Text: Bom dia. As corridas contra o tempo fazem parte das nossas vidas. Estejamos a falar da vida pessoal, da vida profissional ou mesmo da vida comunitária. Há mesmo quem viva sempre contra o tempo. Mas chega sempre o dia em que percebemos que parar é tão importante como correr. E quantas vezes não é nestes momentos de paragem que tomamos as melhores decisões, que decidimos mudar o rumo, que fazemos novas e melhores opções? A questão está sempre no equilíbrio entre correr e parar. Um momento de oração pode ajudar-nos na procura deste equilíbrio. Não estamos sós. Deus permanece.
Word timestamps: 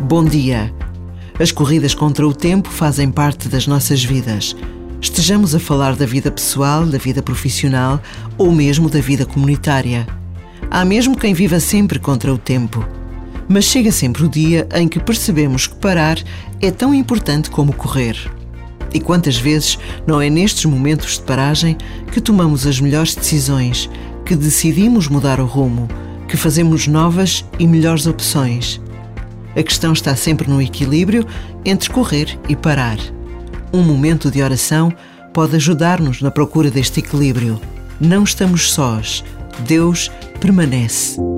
Bom 0.00 0.24
dia. 0.24 0.74
As 1.38 1.52
corridas 1.52 1.94
contra 1.94 2.26
o 2.26 2.34
tempo 2.34 2.68
fazem 2.68 3.12
parte 3.12 3.48
das 3.48 3.68
nossas 3.68 4.02
vidas. 4.02 4.56
Estejamos 5.00 5.54
a 5.54 5.60
falar 5.60 5.94
da 5.94 6.04
vida 6.04 6.32
pessoal, 6.32 6.84
da 6.84 6.98
vida 6.98 7.22
profissional 7.22 8.02
ou 8.36 8.50
mesmo 8.50 8.90
da 8.90 9.00
vida 9.00 9.24
comunitária. 9.24 10.04
Há 10.68 10.84
mesmo 10.84 11.16
quem 11.16 11.32
viva 11.32 11.60
sempre 11.60 12.00
contra 12.00 12.34
o 12.34 12.38
tempo. 12.38 12.84
Mas 13.48 13.66
chega 13.66 13.92
sempre 13.92 14.24
o 14.24 14.28
dia 14.28 14.68
em 14.74 14.88
que 14.88 14.98
percebemos 14.98 15.68
que 15.68 15.76
parar 15.76 16.18
é 16.60 16.72
tão 16.72 16.92
importante 16.92 17.50
como 17.50 17.72
correr. 17.72 18.16
E 18.92 18.98
quantas 18.98 19.36
vezes 19.36 19.78
não 20.06 20.20
é 20.20 20.28
nestes 20.28 20.64
momentos 20.64 21.18
de 21.18 21.22
paragem 21.22 21.76
que 22.12 22.20
tomamos 22.20 22.66
as 22.66 22.80
melhores 22.80 23.14
decisões, 23.14 23.90
que 24.24 24.34
decidimos 24.34 25.06
mudar 25.08 25.38
o 25.38 25.44
rumo, 25.44 25.88
que 26.26 26.36
fazemos 26.36 26.86
novas 26.86 27.44
e 27.58 27.66
melhores 27.66 28.06
opções? 28.06 28.80
A 29.56 29.62
questão 29.62 29.92
está 29.92 30.16
sempre 30.16 30.48
no 30.48 30.60
equilíbrio 30.60 31.26
entre 31.64 31.90
correr 31.90 32.38
e 32.48 32.56
parar. 32.56 32.98
Um 33.72 33.82
momento 33.82 34.30
de 34.30 34.42
oração 34.42 34.92
pode 35.32 35.56
ajudar-nos 35.56 36.22
na 36.22 36.30
procura 36.30 36.70
deste 36.70 37.00
equilíbrio. 37.00 37.60
Não 38.00 38.24
estamos 38.24 38.72
sós. 38.72 39.22
Deus 39.66 40.10
permanece. 40.40 41.33